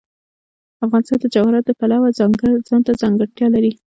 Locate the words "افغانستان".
0.85-1.17